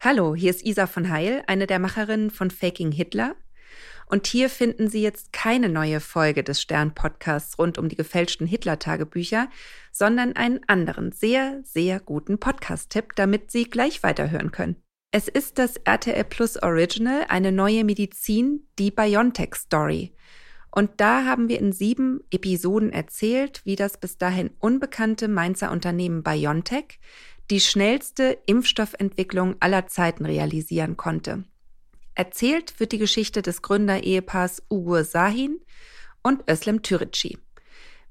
[0.00, 3.34] Hallo, hier ist Isa von Heil, eine der Macherinnen von Faking Hitler.
[4.06, 9.48] Und hier finden Sie jetzt keine neue Folge des Stern-Podcasts rund um die gefälschten Hitler-Tagebücher,
[9.90, 14.76] sondern einen anderen, sehr, sehr guten Podcast-Tipp, damit Sie gleich weiterhören können.
[15.10, 20.14] Es ist das RTL Plus Original, eine neue Medizin, die BioNTech Story.
[20.70, 26.22] Und da haben wir in sieben Episoden erzählt, wie das bis dahin unbekannte Mainzer Unternehmen
[26.22, 27.00] BioNTech
[27.50, 31.44] die schnellste Impfstoffentwicklung aller Zeiten realisieren konnte.
[32.14, 35.60] Erzählt wird die Geschichte des Gründerehepaars Ugur Sahin
[36.22, 37.38] und Özlem Türeci.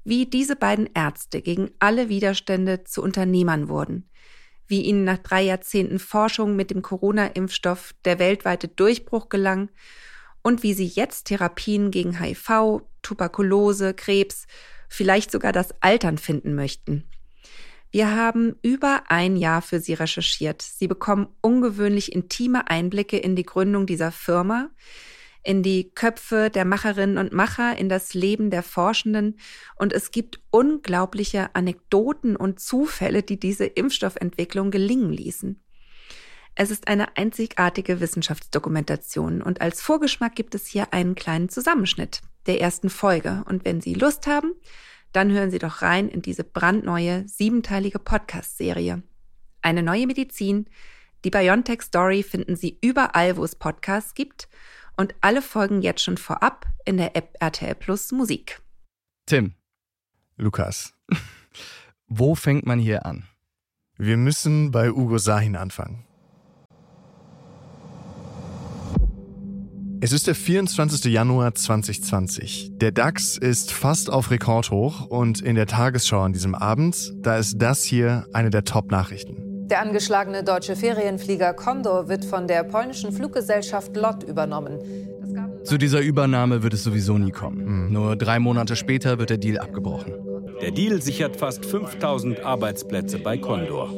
[0.02, 4.08] Wie diese beiden Ärzte gegen alle Widerstände zu Unternehmern wurden,
[4.66, 9.70] wie ihnen nach drei Jahrzehnten Forschung mit dem Corona-Impfstoff der weltweite Durchbruch gelang
[10.42, 14.46] und wie sie jetzt Therapien gegen HIV, Tuberkulose, Krebs,
[14.88, 17.04] vielleicht sogar das Altern finden möchten.
[17.90, 20.62] Wir haben über ein Jahr für Sie recherchiert.
[20.62, 24.70] Sie bekommen ungewöhnlich intime Einblicke in die Gründung dieser Firma,
[25.42, 29.38] in die Köpfe der Macherinnen und Macher, in das Leben der Forschenden
[29.76, 35.62] und es gibt unglaubliche Anekdoten und Zufälle, die diese Impfstoffentwicklung gelingen ließen.
[36.54, 42.60] Es ist eine einzigartige Wissenschaftsdokumentation und als Vorgeschmack gibt es hier einen kleinen Zusammenschnitt der
[42.60, 43.44] ersten Folge.
[43.46, 44.54] Und wenn Sie Lust haben,
[45.12, 49.02] dann hören Sie doch rein in diese brandneue siebenteilige Podcast-Serie.
[49.62, 50.68] Eine neue Medizin,
[51.24, 54.48] die BioNTech Story finden Sie überall, wo es Podcasts gibt
[54.96, 58.60] und alle Folgen jetzt schon vorab in der App RTL Plus Musik.
[59.26, 59.54] Tim.
[60.36, 60.94] Lukas.
[62.06, 63.24] Wo fängt man hier an?
[63.96, 66.07] Wir müssen bei Ugo Sahin anfangen.
[70.00, 71.12] Es ist der 24.
[71.12, 72.70] Januar 2020.
[72.74, 77.56] Der DAX ist fast auf Rekordhoch und in der Tagesschau an diesem Abend, da ist
[77.58, 79.66] das hier eine der Top-Nachrichten.
[79.68, 84.78] Der angeschlagene deutsche Ferienflieger Condor wird von der polnischen Fluggesellschaft LOT übernommen.
[85.64, 87.86] Zu dieser Übernahme wird es sowieso nie kommen.
[87.86, 87.92] Mhm.
[87.92, 90.14] Nur drei Monate später wird der Deal abgebrochen.
[90.62, 93.90] Der Deal sichert fast 5000 Arbeitsplätze bei Condor.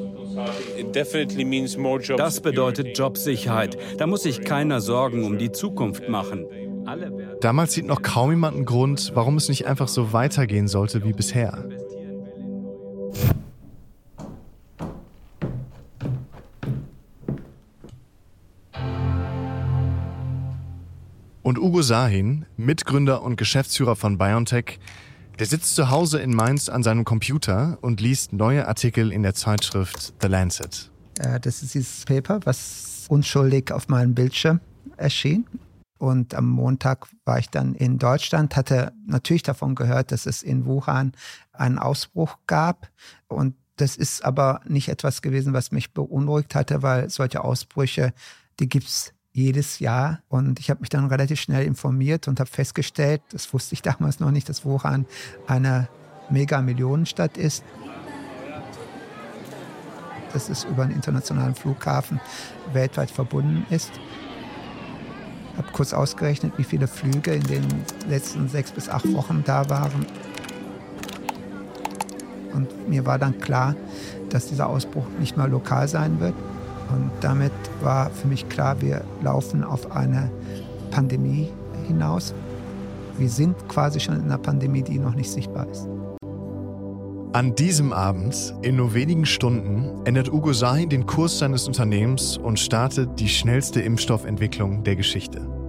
[2.16, 3.78] Das bedeutet Jobsicherheit.
[3.98, 6.46] Da muss sich keiner Sorgen um die Zukunft machen.
[7.40, 11.12] Damals sieht noch kaum jemand einen Grund, warum es nicht einfach so weitergehen sollte wie
[11.12, 11.64] bisher.
[21.42, 24.78] Und Ugo Sahin, Mitgründer und Geschäftsführer von BioNTech,
[25.40, 29.34] der sitzt zu Hause in Mainz an seinem Computer und liest neue Artikel in der
[29.34, 30.90] Zeitschrift The Lancet.
[31.18, 34.60] Äh, das ist dieses Paper, was unschuldig auf meinem Bildschirm
[34.98, 35.46] erschien.
[35.96, 40.66] Und am Montag war ich dann in Deutschland, hatte natürlich davon gehört, dass es in
[40.66, 41.12] Wuhan
[41.52, 42.90] einen Ausbruch gab.
[43.26, 48.12] Und das ist aber nicht etwas gewesen, was mich beunruhigt hatte, weil solche Ausbrüche,
[48.58, 50.20] die gibt es jedes Jahr.
[50.28, 54.20] Und ich habe mich dann relativ schnell informiert und habe festgestellt, das wusste ich damals
[54.20, 55.06] noch nicht, dass Wuhan
[55.46, 55.88] eine
[56.30, 57.64] Mega-Millionenstadt ist.
[60.32, 62.20] Dass es über einen internationalen Flughafen
[62.72, 63.90] weltweit verbunden ist.
[65.52, 67.66] Ich habe kurz ausgerechnet, wie viele Flüge in den
[68.08, 70.06] letzten sechs bis acht Wochen da waren.
[72.52, 73.74] Und mir war dann klar,
[74.30, 76.34] dass dieser Ausbruch nicht mal lokal sein wird,
[76.92, 77.52] und damit
[77.82, 80.30] war für mich klar, wir laufen auf eine
[80.90, 81.48] Pandemie
[81.86, 82.34] hinaus.
[83.18, 85.88] Wir sind quasi schon in einer Pandemie, die noch nicht sichtbar ist.
[87.32, 92.58] An diesem Abend, in nur wenigen Stunden, ändert Ugo Sahin den Kurs seines Unternehmens und
[92.58, 95.59] startet die schnellste Impfstoffentwicklung der Geschichte.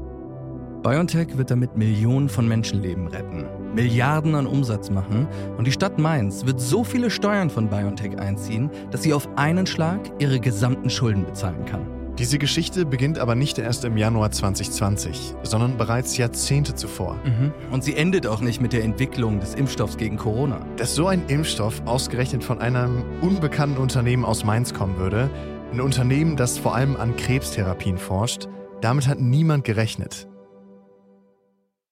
[0.84, 5.28] BioNTech wird damit Millionen von Menschenleben retten, Milliarden an Umsatz machen
[5.58, 9.68] und die Stadt Mainz wird so viele Steuern von BioNTech einziehen, dass sie auf einen
[9.68, 11.86] Schlag ihre gesamten Schulden bezahlen kann.
[12.18, 17.16] Diese Geschichte beginnt aber nicht erst im Januar 2020, sondern bereits Jahrzehnte zuvor.
[17.26, 17.54] Mhm.
[17.72, 20.66] Und sie endet auch nicht mit der Entwicklung des Impfstoffs gegen Corona.
[20.78, 25.30] Dass so ein Impfstoff ausgerechnet von einem unbekannten Unternehmen aus Mainz kommen würde,
[25.72, 28.50] ein Unternehmen, das vor allem an Krebstherapien forscht,
[28.82, 30.28] damit hat niemand gerechnet.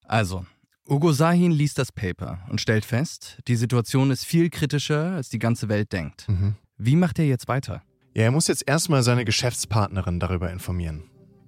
[0.09, 0.43] Also,
[0.89, 5.37] Ugo Sahin liest das Paper und stellt fest, die Situation ist viel kritischer, als die
[5.37, 6.27] ganze Welt denkt.
[6.27, 6.55] Mhm.
[6.79, 7.83] Wie macht er jetzt weiter?
[8.15, 11.03] Ja, er muss jetzt erstmal seine Geschäftspartnerin darüber informieren.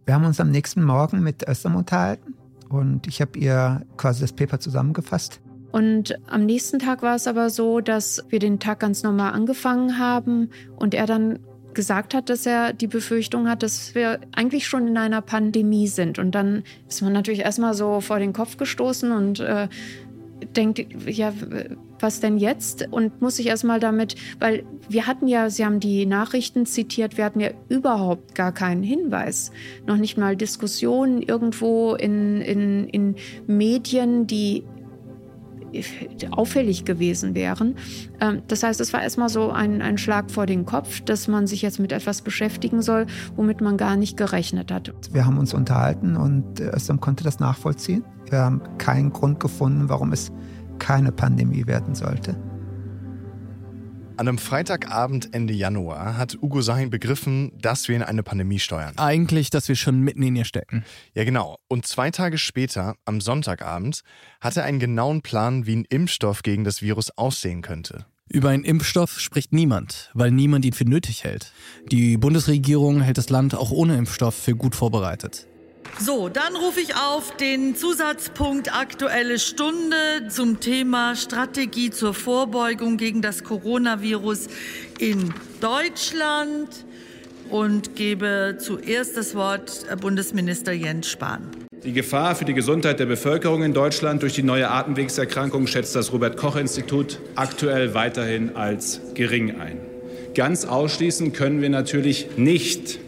[0.06, 2.36] Wir haben uns am nächsten Morgen mit Österm unterhalten
[2.70, 5.42] und ich habe ihr quasi das Paper zusammengefasst.
[5.72, 9.98] Und am nächsten Tag war es aber so, dass wir den Tag ganz normal angefangen
[9.98, 11.40] haben und er dann
[11.74, 16.20] gesagt hat, dass er die Befürchtung hat, dass wir eigentlich schon in einer Pandemie sind.
[16.20, 19.68] Und dann ist man natürlich erstmal so vor den Kopf gestoßen und äh,
[20.56, 21.34] denkt, ja,
[22.00, 22.88] was denn jetzt?
[22.92, 27.26] Und muss sich erstmal damit, weil wir hatten ja, Sie haben die Nachrichten zitiert, wir
[27.26, 29.52] hatten ja überhaupt gar keinen Hinweis.
[29.86, 33.16] Noch nicht mal Diskussionen irgendwo in, in, in
[33.48, 34.64] Medien, die
[36.32, 37.76] auffällig gewesen wären.
[38.20, 41.48] Ähm, das heißt, es war erstmal so ein, ein Schlag vor den Kopf, dass man
[41.48, 44.94] sich jetzt mit etwas beschäftigen soll, womit man gar nicht gerechnet hat.
[45.12, 48.04] Wir haben uns unterhalten und Östam konnte das nachvollziehen.
[48.30, 50.32] Wir haben keinen Grund gefunden, warum es
[50.80, 52.36] keine Pandemie werden sollte.
[54.18, 58.94] An einem Freitagabend Ende Januar hat Ugo Sahin begriffen, dass wir in eine Pandemie steuern.
[58.98, 60.84] Eigentlich, dass wir schon mitten in ihr stecken.
[61.16, 61.58] Ja, genau.
[61.68, 64.02] Und zwei Tage später, am Sonntagabend,
[64.40, 68.06] hat er einen genauen Plan, wie ein Impfstoff gegen das Virus aussehen könnte.
[68.30, 71.52] Über einen Impfstoff spricht niemand, weil niemand ihn für nötig hält.
[71.92, 75.48] Die Bundesregierung hält das Land auch ohne Impfstoff für gut vorbereitet.
[76.00, 83.22] So, dann rufe ich auf den Zusatzpunkt Aktuelle Stunde zum Thema Strategie zur Vorbeugung gegen
[83.22, 84.48] das Coronavirus
[84.98, 86.86] in Deutschland
[87.50, 91.48] und gebe zuerst das Wort Bundesminister Jens Spahn.
[91.84, 96.14] Die Gefahr für die Gesundheit der Bevölkerung in Deutschland durch die neue Atemwegserkrankung schätzt das
[96.14, 99.80] Robert Koch Institut aktuell weiterhin als gering ein.
[100.36, 103.00] Ganz ausschließen können wir natürlich nicht,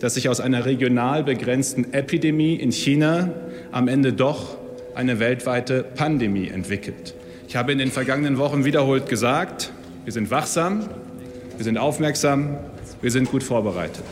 [0.00, 3.30] dass sich aus einer regional begrenzten Epidemie in China
[3.72, 4.56] am Ende doch
[4.94, 7.14] eine weltweite Pandemie entwickelt.
[7.48, 9.72] Ich habe in den vergangenen Wochen wiederholt gesagt,
[10.04, 10.88] wir sind wachsam,
[11.56, 12.58] wir sind aufmerksam,
[13.00, 14.04] wir sind gut vorbereitet.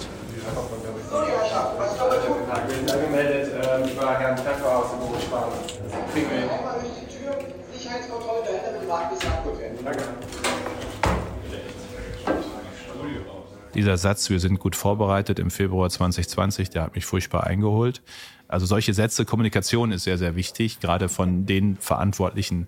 [13.75, 18.03] Dieser Satz, wir sind gut vorbereitet im Februar 2020, der hat mich furchtbar eingeholt.
[18.47, 22.67] Also solche Sätze, Kommunikation ist sehr, sehr wichtig, gerade von den Verantwortlichen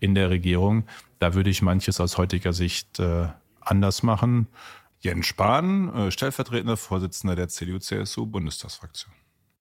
[0.00, 0.84] in der Regierung.
[1.18, 3.28] Da würde ich manches aus heutiger Sicht äh,
[3.60, 4.48] anders machen.
[5.00, 9.14] Jens Spahn, äh, stellvertretender Vorsitzender der CDU-CSU-Bundestagsfraktion.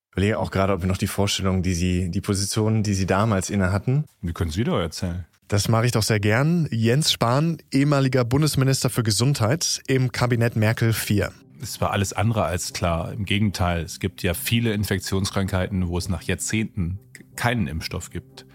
[0.10, 3.06] Ich überlege auch gerade, ob wir noch die Vorstellung, die Sie, die Position, die Sie
[3.06, 4.04] damals inne hatten.
[4.22, 5.26] Wie können Sie doch erzählen?
[5.54, 6.68] Das mache ich doch sehr gern.
[6.72, 11.30] Jens Spahn, ehemaliger Bundesminister für Gesundheit im Kabinett Merkel IV.
[11.62, 13.14] Es war alles andere als klar.
[13.14, 16.98] Im Gegenteil, es gibt ja viele Infektionskrankheiten, wo es nach Jahrzehnten
[17.36, 18.48] keinen Impfstoff gibt.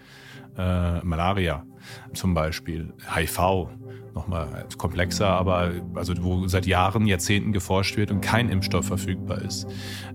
[0.57, 1.65] Äh, Malaria
[2.13, 3.69] zum Beispiel, HIV,
[4.13, 9.67] nochmal komplexer, aber also wo seit Jahren, Jahrzehnten geforscht wird und kein Impfstoff verfügbar ist.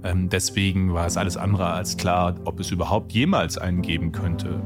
[0.02, 4.60] Ähm, deswegen war es alles andere als klar, ob es überhaupt jemals einen geben könnte.